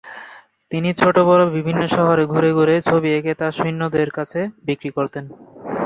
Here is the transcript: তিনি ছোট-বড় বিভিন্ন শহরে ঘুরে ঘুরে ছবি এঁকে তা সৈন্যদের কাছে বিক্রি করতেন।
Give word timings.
তিনি 0.71 0.89
ছোট-বড় 0.93 1.43
বিভিন্ন 1.49 1.81
শহরে 1.87 2.23
ঘুরে 2.25 2.51
ঘুরে 2.53 2.75
ছবি 2.81 3.09
এঁকে 3.13 3.33
তা 3.35 3.47
সৈন্যদের 3.51 4.09
কাছে 4.11 4.39
বিক্রি 4.65 4.89
করতেন। 4.89 5.25